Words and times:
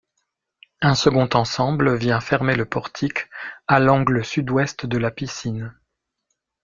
Un 0.81 0.95
second 0.95 1.29
ensemble 1.35 1.95
vient 1.95 2.21
fermer 2.21 2.55
le 2.55 2.65
portique 2.65 3.29
à 3.67 3.79
l'angle 3.79 4.25
sud-ouest 4.25 4.87
de 4.87 4.97
la 4.97 5.11
piscine. 5.11 5.75